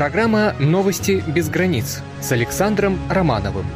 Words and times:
Программа 0.00 0.54
«Новости 0.58 1.22
без 1.26 1.50
границ» 1.50 2.00
с 2.22 2.32
Александром 2.32 2.98
Романовым. 3.10 3.66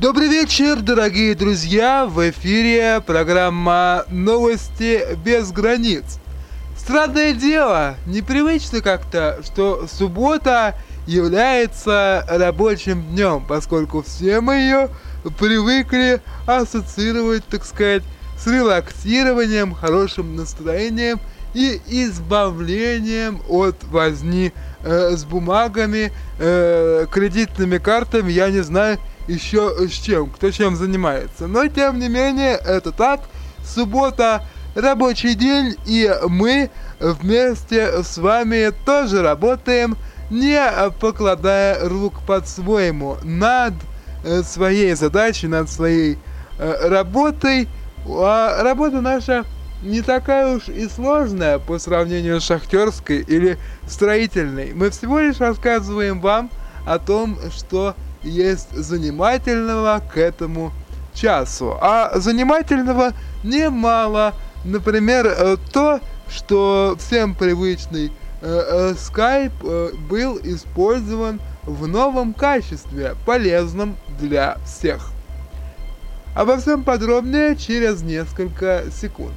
Добрый 0.00 0.28
вечер, 0.28 0.80
дорогие 0.80 1.34
друзья! 1.34 2.06
В 2.06 2.30
эфире 2.30 3.02
программа 3.06 4.06
«Новости 4.08 5.02
без 5.22 5.52
границ». 5.52 6.18
Странное 6.78 7.34
дело, 7.34 7.96
непривычно 8.06 8.80
как-то, 8.80 9.40
что 9.44 9.86
суббота 9.86 10.76
является 11.06 12.24
рабочим 12.26 13.02
днем, 13.02 13.44
поскольку 13.46 14.00
все 14.00 14.40
мы 14.40 14.54
ее 14.54 14.88
привыкли 15.38 16.22
ассоциировать, 16.46 17.44
так 17.44 17.66
сказать, 17.66 18.02
с 18.38 18.46
релаксированием, 18.46 19.74
хорошим 19.74 20.36
настроением 20.36 21.20
и 21.54 21.80
избавлением 21.86 23.40
от 23.48 23.84
возни 23.84 24.52
э, 24.82 25.16
с 25.16 25.24
бумагами, 25.24 26.12
э, 26.38 27.06
кредитными 27.10 27.78
картами, 27.78 28.32
я 28.32 28.50
не 28.50 28.60
знаю 28.60 28.98
еще 29.28 29.88
с 29.88 29.92
чем, 29.92 30.30
кто 30.30 30.50
чем 30.50 30.76
занимается. 30.76 31.46
Но 31.46 31.66
тем 31.68 31.98
не 31.98 32.08
менее, 32.08 32.54
это 32.54 32.92
так. 32.92 33.20
Суббота 33.64 34.42
рабочий 34.74 35.34
день, 35.34 35.76
и 35.86 36.12
мы 36.28 36.70
вместе 37.00 38.02
с 38.02 38.18
вами 38.18 38.72
тоже 38.84 39.22
работаем, 39.22 39.96
не 40.30 40.60
покладая 41.00 41.88
рук 41.88 42.14
под 42.26 42.48
своему 42.48 43.16
над 43.22 43.74
э, 44.24 44.42
своей 44.42 44.94
задачей, 44.94 45.46
над 45.46 45.70
своей 45.70 46.18
э, 46.58 46.88
работой. 46.88 47.68
А 48.06 48.62
работа 48.62 49.00
наша 49.00 49.44
не 49.82 50.02
такая 50.02 50.56
уж 50.56 50.68
и 50.68 50.88
сложная 50.88 51.58
по 51.58 51.78
сравнению 51.78 52.40
с 52.40 52.44
шахтерской 52.44 53.18
или 53.18 53.58
строительной. 53.86 54.72
Мы 54.74 54.90
всего 54.90 55.20
лишь 55.20 55.40
рассказываем 55.40 56.20
вам 56.20 56.50
о 56.86 56.98
том, 56.98 57.38
что 57.54 57.94
есть 58.22 58.70
занимательного 58.72 60.02
к 60.12 60.16
этому 60.16 60.72
часу. 61.12 61.76
А 61.80 62.18
занимательного 62.18 63.12
немало. 63.42 64.34
Например, 64.64 65.26
э, 65.26 65.56
то, 65.72 66.00
что 66.28 66.96
всем 66.98 67.34
привычный 67.34 68.06
э, 68.06 68.10
э, 68.40 68.94
Skype 68.94 69.52
э, 69.62 69.90
был 70.08 70.38
использован 70.42 71.40
в 71.64 71.86
новом 71.86 72.32
качестве, 72.32 73.14
полезном 73.26 73.96
для 74.18 74.56
всех. 74.64 75.13
Обо 76.34 76.56
всем 76.56 76.82
подробнее 76.82 77.54
через 77.54 78.02
несколько 78.02 78.86
секунд. 78.90 79.34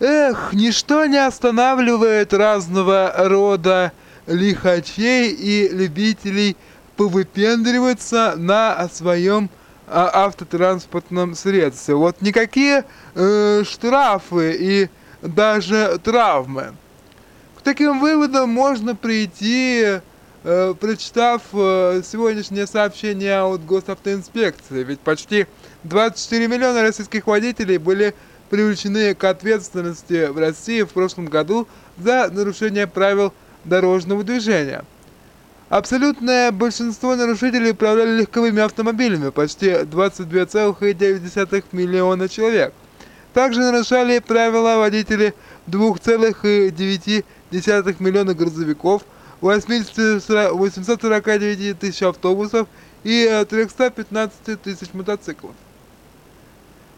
Эх, 0.00 0.52
ничто 0.52 1.06
не 1.06 1.24
останавливает 1.24 2.34
разного 2.34 3.14
рода 3.16 3.92
лихачей 4.26 5.30
и 5.30 5.68
любителей 5.68 6.56
повыпендриваться 6.96 8.34
на 8.36 8.88
своем 8.88 9.48
автотранспортном 9.94 11.34
средстве. 11.34 11.94
Вот 11.94 12.20
никакие 12.20 12.84
э, 13.14 13.62
штрафы 13.64 14.56
и 14.58 14.88
даже 15.22 15.98
травмы. 16.02 16.74
К 17.58 17.62
таким 17.62 18.00
выводам 18.00 18.50
можно 18.50 18.96
прийти, 18.96 20.00
э, 20.42 20.74
прочитав 20.78 21.42
э, 21.52 22.02
сегодняшнее 22.04 22.66
сообщение 22.66 23.40
от 23.40 23.64
госавтоинспекции. 23.64 24.82
Ведь 24.82 25.00
почти 25.00 25.46
24 25.84 26.48
миллиона 26.48 26.82
российских 26.82 27.26
водителей 27.26 27.78
были 27.78 28.14
привлечены 28.50 29.14
к 29.14 29.24
ответственности 29.24 30.26
в 30.26 30.38
России 30.38 30.82
в 30.82 30.90
прошлом 30.90 31.26
году 31.26 31.66
за 31.96 32.28
нарушение 32.30 32.86
правил 32.86 33.32
дорожного 33.64 34.24
движения. 34.24 34.84
Абсолютное 35.70 36.52
большинство 36.52 37.16
нарушителей 37.16 37.70
управляли 37.70 38.20
легковыми 38.20 38.60
автомобилями, 38.60 39.30
почти 39.30 39.68
22,9 39.68 41.64
миллиона 41.72 42.28
человек. 42.28 42.74
Также 43.32 43.60
нарушали 43.60 44.18
правила 44.18 44.76
водители 44.76 45.32
2,9 45.66 47.96
миллиона 47.98 48.34
грузовиков, 48.34 49.04
849 49.40 51.78
тысяч 51.78 52.02
автобусов 52.02 52.68
и 53.02 53.46
315 53.48 54.60
тысяч 54.62 54.92
мотоциклов. 54.92 55.52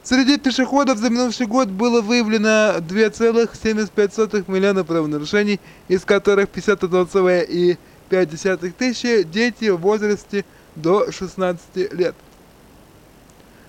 Среди 0.03 0.39
пешеходов 0.39 0.99
за 0.99 1.09
минувший 1.11 1.47
год 1.47 1.69
было 1.69 2.01
выявлено 2.01 2.79
2,75 2.79 4.51
миллиона 4.51 4.83
правонарушений, 4.85 5.61
из 5.89 6.05
которых 6.05 6.49
51,5 8.11 8.73
тысячи 8.77 9.23
дети 9.23 9.69
в 9.69 9.79
возрасте 9.79 10.45
до 10.75 11.11
16 11.11 11.93
лет. 11.93 12.15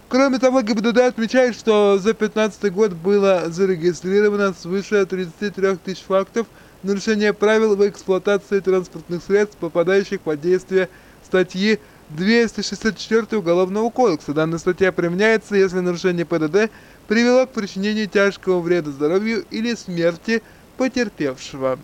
Кроме 0.10 0.40
того, 0.40 0.62
ГИБДД 0.62 1.00
отмечает, 1.00 1.56
что 1.56 1.98
за 1.98 2.14
2015 2.14 2.74
год 2.74 2.94
было 2.94 3.50
зарегистрировано 3.50 4.54
свыше 4.54 5.06
33 5.06 5.76
тысяч 5.84 6.04
фактов 6.04 6.48
нарушения 6.84 7.34
правил 7.34 7.76
в 7.76 7.88
эксплуатации 7.88 8.60
транспортных 8.62 9.22
средств, 9.24 9.58
попадающих 9.58 10.22
под 10.22 10.40
действие 10.40 10.90
статьи 11.26 11.80
264 12.10 13.38
Уголовного 13.38 13.90
кодекса. 13.90 14.34
Данная 14.34 14.60
статья 14.60 14.92
применяется, 14.92 15.56
если 15.56 15.80
нарушение 15.80 16.26
ПДД 16.26 16.72
привело 17.08 17.46
к 17.46 17.52
причинению 17.52 18.08
тяжкого 18.08 18.62
вреда 18.62 18.92
здоровью 18.92 19.46
или 19.52 19.76
смерти 19.76 20.42
потерпевшего. 20.78 21.80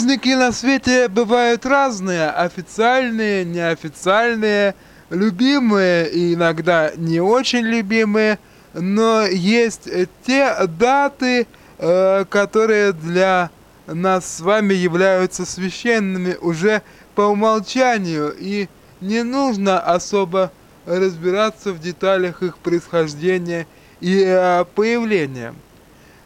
Праздники 0.00 0.30
на 0.30 0.50
свете 0.50 1.08
бывают 1.08 1.66
разные, 1.66 2.30
официальные, 2.30 3.44
неофициальные, 3.44 4.74
любимые 5.10 6.10
и 6.10 6.32
иногда 6.32 6.92
не 6.96 7.20
очень 7.20 7.66
любимые– 7.66 8.38
но 8.72 9.26
есть 9.26 9.88
те 10.24 10.56
даты, 10.78 11.46
э, 11.78 12.24
которые 12.28 12.92
для 12.92 13.50
нас 13.86 14.36
с 14.36 14.40
вами 14.40 14.74
являются 14.74 15.44
священными 15.44 16.36
уже 16.40 16.82
по 17.14 17.22
умолчанию, 17.22 18.34
и 18.38 18.68
не 19.00 19.22
нужно 19.22 19.80
особо 19.80 20.52
разбираться 20.86 21.72
в 21.72 21.80
деталях 21.80 22.42
их 22.42 22.58
происхождения 22.58 23.66
и 24.00 24.22
э, 24.24 24.64
появления. 24.74 25.54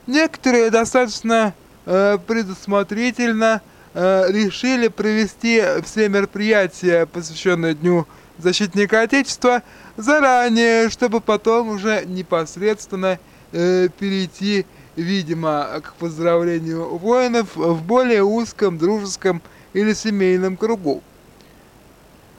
Некоторые 0.06 0.70
достаточно 0.70 1.54
предусмотрительно 1.84 3.60
решили 3.94 4.88
провести 4.88 5.62
все 5.84 6.08
мероприятия, 6.08 7.06
посвященные 7.06 7.74
Дню 7.74 8.06
защитника 8.38 9.02
Отечества 9.02 9.62
заранее, 9.96 10.90
чтобы 10.90 11.20
потом 11.20 11.68
уже 11.68 12.04
непосредственно 12.04 13.18
э, 13.52 13.88
перейти, 13.98 14.66
видимо, 14.96 15.80
к 15.82 15.94
поздравлению 15.94 16.96
воинов 16.96 17.54
в 17.54 17.82
более 17.82 18.24
узком, 18.24 18.78
дружеском 18.78 19.42
или 19.72 19.92
семейном 19.92 20.56
кругу. 20.56 21.02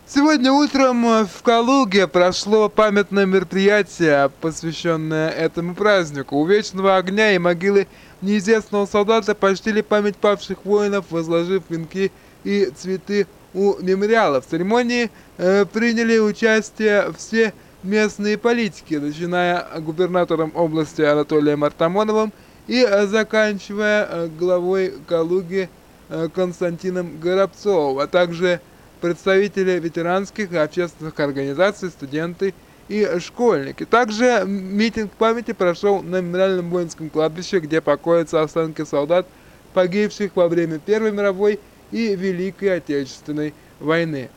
Сегодня 0.07 0.51
утром 0.51 1.25
в 1.25 1.41
Калуге 1.41 2.07
прошло 2.07 2.69
памятное 2.69 3.25
мероприятие, 3.25 4.29
посвященное 4.39 5.29
этому 5.29 5.73
празднику. 5.73 6.37
У 6.37 6.45
Вечного 6.45 6.97
Огня 6.97 7.33
и 7.33 7.39
могилы 7.39 7.87
неизвестного 8.21 8.85
солдата 8.85 9.35
почтили 9.35 9.81
память 9.81 10.17
павших 10.17 10.65
воинов, 10.65 11.05
возложив 11.09 11.63
венки 11.69 12.11
и 12.43 12.71
цветы 12.75 13.27
у 13.53 13.75
мемориала. 13.81 14.41
В 14.41 14.47
церемонии 14.47 15.09
э, 15.37 15.65
приняли 15.65 16.17
участие 16.19 17.11
все 17.17 17.53
местные 17.83 18.37
политики, 18.37 18.95
начиная 18.95 19.65
губернатором 19.79 20.51
области 20.55 21.01
Анатолием 21.01 21.63
Артамоновым 21.63 22.33
и 22.67 22.83
э, 22.83 23.05
заканчивая 23.07 24.07
э, 24.09 24.27
главой 24.27 24.93
Калуги 25.07 25.69
э, 26.09 26.27
Константином 26.33 27.19
Горобцовым, 27.19 27.99
а 27.99 28.07
также 28.07 28.59
представители 29.01 29.79
ветеранских 29.79 30.51
и 30.51 30.57
общественных 30.57 31.19
организаций, 31.19 31.89
студенты 31.89 32.53
и 32.87 33.19
школьники. 33.19 33.85
Также 33.85 34.43
митинг 34.45 35.11
памяти 35.13 35.53
прошел 35.53 36.01
на 36.01 36.21
мемориальном 36.21 36.69
воинском 36.69 37.09
кладбище, 37.09 37.59
где 37.59 37.81
покоятся 37.81 38.41
останки 38.41 38.85
солдат, 38.85 39.25
погибших 39.73 40.35
во 40.35 40.47
время 40.47 40.79
Первой 40.79 41.11
мировой 41.11 41.59
и 41.91 42.15
Великой 42.15 42.77
Отечественной 42.77 43.53
войны. 43.79 44.29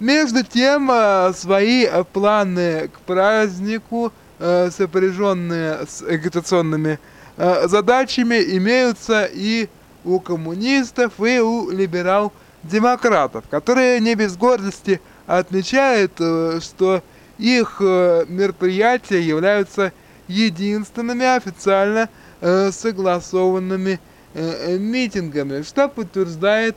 Между 0.00 0.42
тем, 0.42 0.90
э, 0.90 1.32
свои 1.32 1.86
планы 2.12 2.88
к 2.88 2.98
празднику, 3.00 4.12
э, 4.40 4.70
сопряженные 4.70 5.86
с 5.86 6.02
агитационными 6.02 6.98
э, 7.36 7.68
задачами, 7.68 8.34
имеются 8.56 9.28
и 9.32 9.68
у 10.04 10.18
коммунистов, 10.18 11.12
и 11.20 11.38
у 11.38 11.70
либерал-демократов, 11.70 13.44
которые 13.48 14.00
не 14.00 14.16
без 14.16 14.36
гордости 14.36 15.00
отмечают, 15.26 16.14
что 16.62 17.02
их 17.42 17.80
мероприятия 17.80 19.20
являются 19.20 19.92
единственными 20.28 21.26
официально 21.26 22.08
согласованными 22.40 24.00
митингами, 24.34 25.62
что 25.62 25.88
подтверждает 25.88 26.76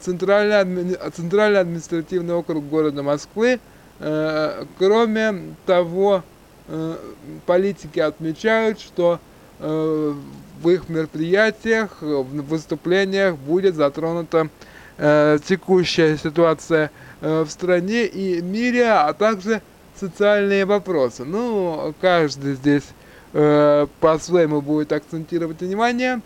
Центральный, 0.00 0.60
адми... 0.60 0.96
Центральный 1.14 1.60
административный 1.60 2.34
округ 2.34 2.66
города 2.68 3.02
Москвы. 3.02 3.60
Э, 4.00 4.64
кроме 4.78 5.54
того, 5.66 6.22
э, 6.68 6.96
политики 7.44 7.98
отмечают, 7.98 8.80
что 8.80 9.20
э, 9.58 10.14
в 10.62 10.70
их 10.70 10.88
мероприятиях, 10.88 12.00
в 12.00 12.42
выступлениях 12.48 13.36
будет 13.36 13.74
затронута 13.74 14.48
текущая 14.98 16.16
ситуация 16.16 16.90
в 17.20 17.46
стране 17.48 18.06
и 18.06 18.42
мире, 18.42 18.88
а 18.88 19.12
также 19.12 19.62
социальные 19.94 20.64
вопросы. 20.64 21.24
Ну, 21.24 21.94
каждый 22.00 22.54
здесь 22.54 22.84
по-своему 23.32 24.60
будет 24.60 24.92
акцентировать 24.92 25.60
внимание. 25.60 26.20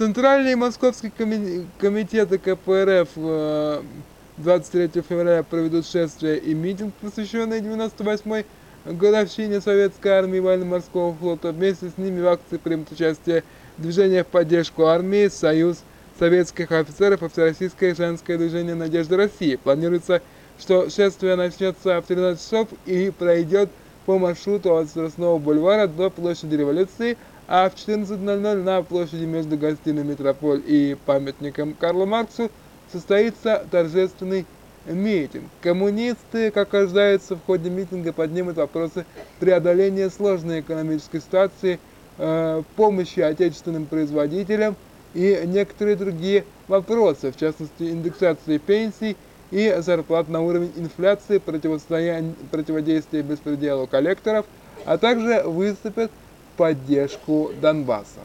Центральный 0.00 0.54
московский 0.54 1.10
комитет 1.78 2.30
КПРФ 2.30 3.08
23 4.38 4.90
э, 4.94 5.02
февраля 5.06 5.42
проведут 5.42 5.86
шествие 5.86 6.38
и 6.38 6.54
митинг, 6.54 6.94
посвященный 7.02 7.60
98-й 7.60 8.46
годовщине 8.86 9.60
Советской 9.60 10.08
армии 10.08 10.38
и 10.38 10.40
военно-морского 10.40 11.14
флота. 11.14 11.52
Вместе 11.52 11.90
с 11.90 11.98
ними 11.98 12.22
в 12.22 12.28
акции 12.28 12.56
примут 12.56 12.92
участие 12.92 13.44
движение 13.76 14.24
в 14.24 14.28
поддержку 14.28 14.86
армии, 14.86 15.28
Союз 15.28 15.82
советских 16.20 16.70
офицеров 16.70 17.24
и 17.24 17.28
Всероссийское 17.28 17.96
женское 17.96 18.38
движение 18.38 18.76
«Надежда 18.76 19.16
России». 19.16 19.56
Планируется, 19.56 20.22
что 20.60 20.88
шествие 20.88 21.34
начнется 21.34 22.00
в 22.00 22.06
13 22.06 22.40
часов 22.40 22.68
и 22.86 23.10
пройдет 23.10 23.70
по 24.06 24.18
маршруту 24.18 24.76
от 24.76 24.88
Страстного 24.88 25.38
бульвара 25.38 25.88
до 25.88 26.10
площади 26.10 26.54
революции– 26.54 27.18
а 27.52 27.68
в 27.68 27.74
14.00 27.74 28.62
на 28.62 28.82
площади 28.84 29.24
между 29.24 29.58
гостиной 29.58 30.04
«Метрополь» 30.04 30.62
и 30.64 30.96
памятником 31.04 31.74
Карлу 31.74 32.06
Марксу 32.06 32.48
состоится 32.92 33.66
торжественный 33.72 34.46
митинг. 34.86 35.46
Коммунисты, 35.60 36.52
как 36.52 36.72
ожидается, 36.74 37.34
в 37.34 37.40
ходе 37.44 37.68
митинга 37.68 38.12
поднимут 38.12 38.56
вопросы 38.56 39.04
преодоления 39.40 40.10
сложной 40.10 40.60
экономической 40.60 41.20
ситуации, 41.20 41.80
э, 42.18 42.62
помощи 42.76 43.18
отечественным 43.18 43.86
производителям 43.86 44.76
и 45.14 45.42
некоторые 45.46 45.96
другие 45.96 46.44
вопросы, 46.68 47.32
в 47.32 47.36
частности 47.36 47.82
индексации 47.82 48.58
пенсий 48.58 49.16
и 49.50 49.74
зарплат 49.78 50.28
на 50.28 50.42
уровень 50.42 50.72
инфляции, 50.76 51.38
противодействия 51.38 53.22
беспределу 53.22 53.86
коллекторов, 53.86 54.46
а 54.84 54.98
также 54.98 55.42
выступят 55.42 56.10
поддержку 56.56 57.50
Донбасса. 57.60 58.20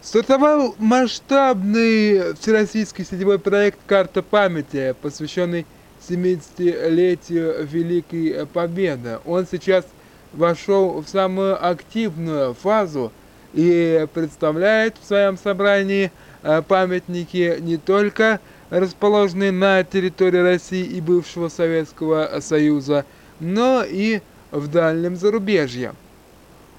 Стартовал 0.00 0.74
масштабный 0.78 2.34
всероссийский 2.34 3.04
сетевой 3.04 3.38
проект 3.38 3.78
«Карта 3.86 4.22
памяти», 4.22 4.94
посвященный 5.00 5.64
70-летию 6.08 7.66
Великой 7.66 8.46
Победы. 8.46 9.18
Он 9.24 9.46
сейчас 9.50 9.84
вошел 10.32 11.00
в 11.00 11.08
самую 11.08 11.64
активную 11.64 12.54
фазу 12.54 13.12
и 13.52 14.06
представляет 14.14 14.96
в 15.00 15.06
своем 15.06 15.36
собрании 15.36 16.10
э, 16.42 16.62
памятники 16.62 17.58
не 17.60 17.76
только 17.76 18.40
расположенные 18.70 19.52
на 19.52 19.84
территории 19.84 20.38
России 20.38 20.84
и 20.84 21.00
бывшего 21.00 21.48
Советского 21.48 22.40
Союза, 22.40 23.04
но 23.40 23.84
и 23.86 24.20
в 24.50 24.68
дальнем 24.68 25.16
зарубежье. 25.16 25.92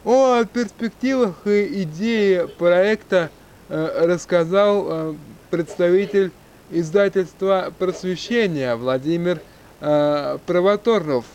О 0.04 0.44
перспективах 0.44 1.46
и 1.46 1.84
идее 1.84 2.48
проекта 2.48 3.30
э, 3.70 4.06
рассказал 4.06 4.86
э, 4.90 5.14
представитель 5.52 6.32
издательства 6.74 7.74
«Просвещение» 7.78 8.76
Владимир 8.76 9.40
э, 9.80 10.38
Правоторнов. 10.46 11.26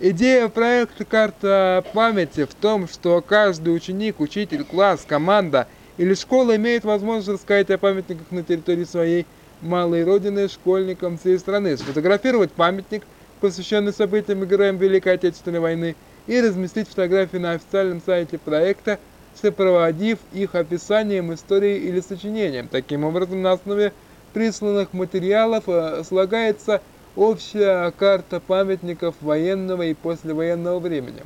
Идея 0.00 0.48
проекта 0.48 1.04
«Карта 1.04 1.84
памяти» 1.92 2.46
в 2.46 2.54
том, 2.54 2.88
что 2.88 3.20
каждый 3.20 3.74
ученик, 3.74 4.18
учитель, 4.18 4.64
класс, 4.64 5.04
команда 5.06 5.68
или 5.98 6.14
школа 6.14 6.56
имеет 6.56 6.84
возможность 6.84 7.28
рассказать 7.28 7.70
о 7.70 7.78
памятниках 7.78 8.30
на 8.30 8.42
территории 8.42 8.84
своей 8.84 9.26
малой 9.60 10.04
родины 10.04 10.48
школьникам 10.48 11.18
всей 11.18 11.38
страны, 11.38 11.76
сфотографировать 11.76 12.52
памятник, 12.52 13.02
посвященный 13.40 13.92
событиям 13.92 14.42
и 14.42 14.46
героям 14.46 14.78
Великой 14.78 15.14
Отечественной 15.14 15.60
войны, 15.60 15.96
и 16.26 16.40
разместить 16.40 16.88
фотографии 16.88 17.36
на 17.36 17.52
официальном 17.52 18.00
сайте 18.04 18.38
проекта, 18.38 18.98
сопроводив 19.34 20.18
их 20.32 20.54
описанием 20.54 21.32
истории 21.34 21.76
или 21.76 22.00
сочинением. 22.00 22.68
Таким 22.68 23.04
образом, 23.04 23.42
на 23.42 23.52
основе 23.52 23.92
присланных 24.32 24.92
материалов 24.92 25.64
э, 25.66 26.02
слагается 26.04 26.80
общая 27.16 27.90
карта 27.92 28.40
памятников 28.40 29.14
военного 29.20 29.82
и 29.82 29.94
послевоенного 29.94 30.78
времени. 30.78 31.22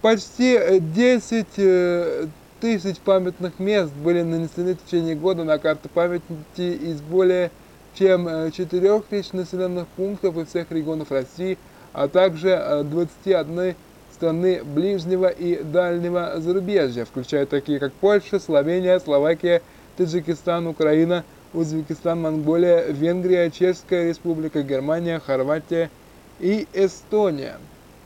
Почти 0.00 0.58
10 0.80 2.28
тысяч 2.60 2.98
памятных 2.98 3.58
мест 3.58 3.92
были 3.92 4.22
нанесены 4.22 4.74
в 4.74 4.84
течение 4.84 5.14
года 5.14 5.44
на 5.44 5.58
карту 5.58 5.88
памяти 5.88 6.22
из 6.56 7.00
более 7.00 7.50
чем 7.98 8.50
4 8.52 8.88
э, 8.88 9.00
тысяч 9.08 9.32
населенных 9.32 9.86
пунктов 9.88 10.36
из 10.36 10.48
всех 10.48 10.70
регионов 10.70 11.10
России, 11.10 11.58
а 11.92 12.08
также 12.08 12.84
21 12.84 13.60
э, 13.60 13.74
страны 14.12 14.62
ближнего 14.62 15.26
и 15.26 15.62
дальнего 15.62 16.34
зарубежья, 16.36 17.04
включая 17.04 17.46
такие 17.46 17.78
как 17.78 17.92
Польша, 17.94 18.38
Словения, 18.38 19.00
Словакия, 19.00 19.62
Таджикистан, 19.96 20.66
Украина, 20.66 21.24
Узбекистан, 21.52 22.22
Монголия, 22.22 22.86
Венгрия, 22.88 23.50
Чешская 23.50 24.08
республика, 24.08 24.62
Германия, 24.62 25.18
Хорватия 25.18 25.90
и 26.38 26.66
Эстония. 26.72 27.56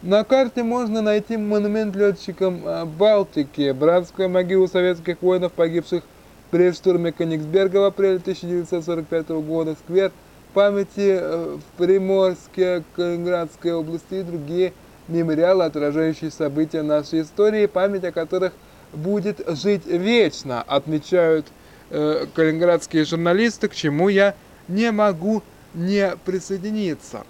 На 0.03 0.25
карте 0.25 0.63
можно 0.63 1.03
найти 1.03 1.37
монумент 1.37 1.97
летчикам 1.97 2.67
э, 2.67 2.85
Балтики, 2.85 3.73
братская 3.73 4.29
могила 4.29 4.67
советских 4.67 5.23
воинов, 5.23 5.53
погибших 5.53 6.03
при 6.51 6.73
штурме 6.73 7.13
Кенигсберга 7.13 7.79
в 7.79 7.85
апреле 7.85 8.17
1945 8.17 9.29
года, 9.31 9.77
сквер 9.83 10.13
памяти 10.53 11.19
э, 11.19 11.57
в 11.57 11.79
Приморске, 11.79 12.83
Калининградской 12.97 13.73
области 13.73 14.15
и 14.15 14.23
другие 14.23 14.73
мемориалы, 15.09 15.65
отражающие 15.65 16.31
события 16.31 16.83
нашей 16.83 17.23
истории, 17.23 17.67
память 17.67 18.05
о 18.05 18.13
которых 18.13 18.53
будет 18.93 19.41
жить 19.49 19.87
вечно, 19.87 20.63
отмечают 20.63 21.47
э, 21.95 22.27
калининградские 22.35 23.05
журналисты, 23.05 23.69
к 23.69 23.75
чему 23.75 24.09
я 24.09 24.35
не 24.69 24.91
могу 24.91 25.43
не 25.75 26.13
присоединиться. 26.25 27.25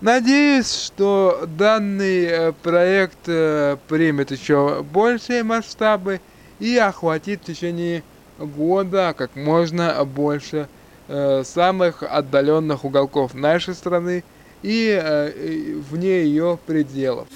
Надеюсь, 0.00 0.70
что 0.70 1.48
данный 1.56 2.24
э, 2.24 2.52
проект 2.62 3.26
э, 3.26 3.78
примет 3.88 4.32
еще 4.32 4.82
большие 4.82 5.42
масштабы 5.42 6.20
и 6.58 6.76
охватит 6.76 7.40
в 7.40 7.46
течение 7.46 8.02
года 8.38 9.14
как 9.16 9.34
можно 9.34 10.04
больше 10.04 10.68
э, 11.08 11.42
самых 11.44 12.02
отдаленных 12.02 12.84
уголков 12.84 13.32
нашей 13.32 13.74
страны 13.74 14.24
и 14.62 15.82
вне 15.90 16.24
ее 16.24 16.58
пределов. 16.66 17.28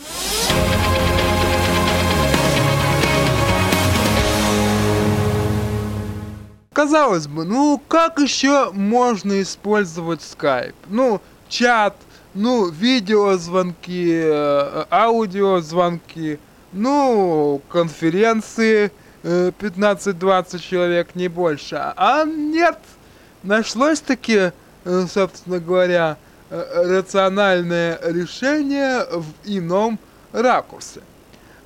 Казалось 6.79 7.27
бы, 7.27 7.45
ну 7.45 7.83
как 7.89 8.21
еще 8.21 8.71
можно 8.71 9.43
использовать 9.43 10.21
Skype? 10.21 10.77
Ну, 10.89 11.21
чат, 11.49 11.97
ну, 12.35 12.69
видеозвонки, 12.69 14.23
э, 14.25 14.85
аудиозвонки, 14.89 16.39
ну, 16.73 17.61
конференции 17.69 18.93
15-20 19.25 20.55
э, 20.55 20.59
человек, 20.61 21.17
не 21.17 21.27
больше. 21.27 21.75
А 21.97 22.23
нет, 22.25 22.79
нашлось 23.43 23.99
таки, 23.99 24.53
э, 24.85 25.07
собственно 25.13 25.59
говоря, 25.59 26.17
рациональное 26.49 27.99
решение 28.05 29.05
в 29.11 29.27
ином 29.45 29.99
ракурсе. 30.31 31.01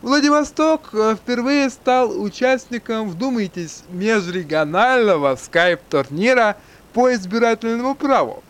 Владивосток 0.02 0.90
э, 0.94 1.14
впервые 1.14 1.70
стал 1.70 2.20
участником, 2.20 3.08
вдумайтесь, 3.08 3.84
межрегионального 3.88 5.36
скайп-турнира 5.36 6.56
по 6.92 7.14
избирательному 7.14 7.94
праву. 7.94 8.42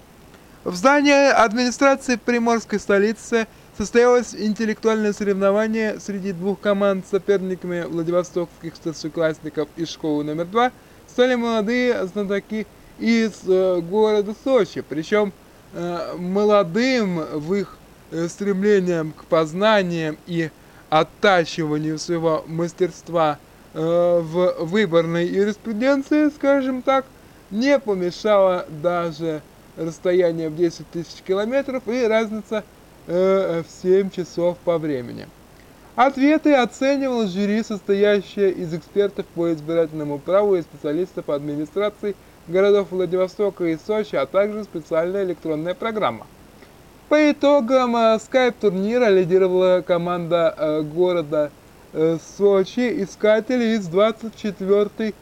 В 0.64 0.74
здании 0.74 1.30
администрации 1.30 2.16
приморской 2.16 2.80
столицы 2.80 3.46
состоялось 3.76 4.34
интеллектуальное 4.34 5.12
соревнование 5.12 6.00
среди 6.00 6.32
двух 6.32 6.58
команд 6.58 7.06
с 7.06 7.10
соперниками 7.10 7.82
владивостокских 7.82 8.74
старшеклассников 8.74 9.68
из 9.76 9.90
школы 9.90 10.24
номер 10.24 10.46
два 10.46 10.72
стали 11.06 11.34
молодые 11.34 12.06
знатоки 12.06 12.66
из 12.98 13.42
э, 13.46 13.80
города 13.82 14.34
Сочи. 14.42 14.82
Причем 14.88 15.34
э, 15.74 16.14
молодым 16.16 17.18
в 17.18 17.52
их 17.52 17.76
э, 18.10 18.26
стремлением 18.28 19.12
к 19.12 19.24
познаниям 19.24 20.16
и 20.26 20.48
оттачиванию 20.92 21.98
своего 21.98 22.44
мастерства 22.46 23.38
э, 23.72 23.80
в 23.80 24.66
выборной 24.66 25.26
юриспруденции, 25.26 26.28
скажем 26.28 26.82
так, 26.82 27.06
не 27.50 27.78
помешало 27.78 28.66
даже 28.68 29.40
расстояние 29.78 30.50
в 30.50 30.56
10 30.56 30.86
тысяч 30.90 31.22
километров 31.26 31.88
и 31.88 32.06
разница 32.06 32.62
э, 33.06 33.62
в 33.66 33.82
7 33.82 34.10
часов 34.10 34.58
по 34.58 34.76
времени. 34.76 35.28
Ответы 35.96 36.52
оценивал 36.52 37.26
жюри, 37.26 37.62
состоящее 37.62 38.50
из 38.50 38.74
экспертов 38.74 39.24
по 39.34 39.50
избирательному 39.50 40.18
праву 40.18 40.56
и 40.56 40.62
специалистов 40.62 41.24
по 41.24 41.34
администрации 41.34 42.14
городов 42.48 42.88
Владивостока 42.90 43.64
и 43.64 43.78
Сочи, 43.78 44.16
а 44.16 44.26
также 44.26 44.64
специальная 44.64 45.24
электронная 45.24 45.72
программа. 45.72 46.26
По 47.12 47.30
итогам 47.30 47.94
э, 47.94 48.18
скайп-турнира 48.24 49.10
лидировала 49.10 49.82
команда 49.86 50.54
э, 50.56 50.80
города 50.80 51.50
э, 51.92 52.16
Сочи, 52.38 53.02
искатели 53.02 53.76
из 53.76 53.86
24-й 53.86 55.14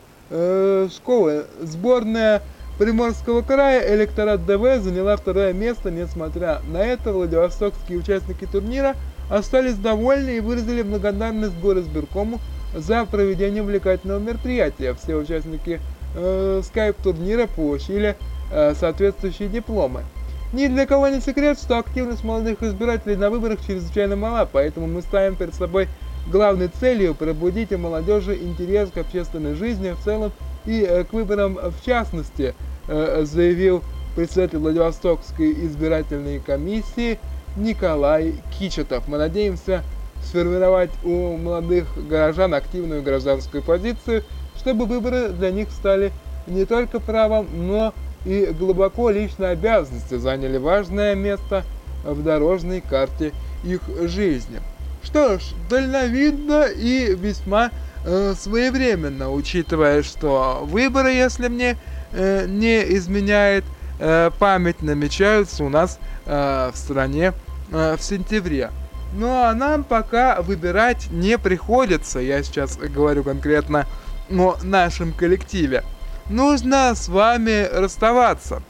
школы. 0.94 1.46
Сборная 1.60 2.42
Приморского 2.78 3.42
края 3.42 3.92
электорат 3.96 4.46
ДВ 4.46 4.78
заняла 4.80 5.16
второе 5.16 5.52
место, 5.52 5.90
несмотря 5.90 6.60
на 6.68 6.76
это 6.76 7.12
владивостокские 7.12 7.98
участники 7.98 8.46
турнира 8.46 8.94
остались 9.28 9.74
довольны 9.74 10.36
и 10.36 10.40
выразили 10.40 10.82
благодарность 10.82 11.58
горосберкому 11.58 12.38
за 12.72 13.04
проведение 13.04 13.64
увлекательного 13.64 14.20
мероприятия. 14.20 14.94
Все 14.94 15.16
участники 15.16 15.80
э, 16.14 16.62
скайп-турнира 16.64 17.48
получили 17.48 18.16
э, 18.52 18.74
соответствующие 18.76 19.48
дипломы. 19.48 20.04
Ни 20.52 20.66
для 20.66 20.84
кого 20.84 21.06
не 21.08 21.20
секрет, 21.20 21.60
что 21.60 21.78
активность 21.78 22.24
молодых 22.24 22.62
избирателей 22.64 23.14
на 23.14 23.30
выборах 23.30 23.64
чрезвычайно 23.64 24.16
мала, 24.16 24.48
поэтому 24.52 24.88
мы 24.88 25.00
ставим 25.00 25.36
перед 25.36 25.54
собой 25.54 25.88
главной 26.26 26.66
целью 26.68 27.14
пробудить 27.14 27.72
у 27.72 27.78
молодежи 27.78 28.34
интерес 28.36 28.90
к 28.90 28.98
общественной 28.98 29.54
жизни 29.54 29.92
в 29.92 30.00
целом 30.04 30.32
и 30.66 30.82
э, 30.82 31.04
к 31.04 31.12
выборам 31.12 31.56
в 31.56 31.84
частности, 31.84 32.56
э, 32.88 33.22
заявил 33.24 33.84
председатель 34.16 34.58
Владивостокской 34.58 35.52
избирательной 35.66 36.40
комиссии 36.40 37.20
Николай 37.56 38.34
Кичетов. 38.58 39.06
Мы 39.06 39.18
надеемся 39.18 39.84
сформировать 40.20 40.90
у 41.04 41.36
молодых 41.36 41.86
горожан 42.08 42.54
активную 42.54 43.04
гражданскую 43.04 43.62
позицию, 43.62 44.24
чтобы 44.56 44.86
выборы 44.86 45.28
для 45.28 45.52
них 45.52 45.70
стали 45.70 46.10
не 46.48 46.64
только 46.64 46.98
правом, 46.98 47.46
но 47.52 47.94
и 47.94 48.09
и 48.24 48.46
глубоко 48.58 49.10
личной 49.10 49.52
обязанности 49.52 50.16
заняли 50.16 50.58
важное 50.58 51.14
место 51.14 51.64
в 52.04 52.22
дорожной 52.22 52.80
карте 52.80 53.32
их 53.64 53.80
жизни. 54.02 54.60
Что 55.02 55.38
ж, 55.38 55.42
дальновидно 55.68 56.66
и 56.66 57.14
весьма 57.14 57.70
э, 58.04 58.34
своевременно, 58.38 59.30
учитывая, 59.30 60.02
что 60.02 60.60
выборы, 60.64 61.12
если 61.12 61.48
мне 61.48 61.76
э, 62.12 62.46
не 62.46 62.82
изменяет 62.96 63.64
э, 63.98 64.30
память, 64.38 64.82
намечаются 64.82 65.64
у 65.64 65.68
нас 65.68 65.98
э, 66.26 66.70
в 66.72 66.76
стране 66.76 67.32
э, 67.72 67.96
в 67.96 68.02
сентябре. 68.02 68.70
Ну 69.14 69.28
а 69.28 69.54
нам 69.54 69.84
пока 69.84 70.40
выбирать 70.42 71.08
не 71.10 71.38
приходится, 71.38 72.20
я 72.20 72.42
сейчас 72.42 72.76
говорю 72.76 73.24
конкретно 73.24 73.86
о 74.30 74.56
нашем 74.62 75.12
коллективе 75.12 75.82
нужно 76.30 76.94
с 76.94 77.08
вами 77.08 77.68
расставаться. 77.70 78.62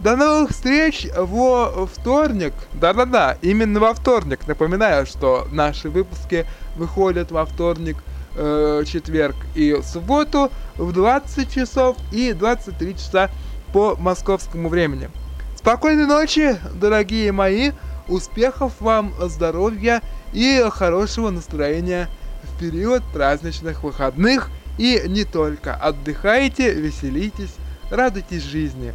До 0.00 0.16
новых 0.16 0.50
встреч 0.50 1.06
во 1.16 1.86
вторник. 1.86 2.52
Да-да-да, 2.74 3.38
именно 3.40 3.80
во 3.80 3.94
вторник. 3.94 4.46
Напоминаю, 4.46 5.06
что 5.06 5.46
наши 5.50 5.88
выпуски 5.88 6.46
выходят 6.76 7.30
во 7.30 7.46
вторник, 7.46 7.96
э, 8.36 8.82
четверг 8.86 9.36
и 9.54 9.80
субботу 9.82 10.50
в 10.76 10.92
20 10.92 11.50
часов 11.50 11.96
и 12.12 12.32
23 12.32 12.94
часа 12.94 13.30
по 13.72 13.96
московскому 13.96 14.68
времени. 14.68 15.08
Спокойной 15.56 16.06
ночи, 16.06 16.58
дорогие 16.74 17.32
мои. 17.32 17.70
Успехов 18.06 18.72
вам, 18.80 19.14
здоровья 19.18 20.02
и 20.34 20.62
хорошего 20.70 21.30
настроения 21.30 22.08
в 22.42 22.58
период 22.60 23.02
праздничных 23.12 23.82
выходных– 23.82 24.50
и 24.78 25.02
не 25.06 25.24
только. 25.24 25.74
Отдыхайте, 25.74 26.72
веселитесь, 26.72 27.54
радуйтесь 27.90 28.42
жизни. 28.42 28.92